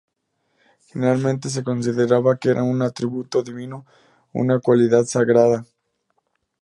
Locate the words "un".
2.63-2.81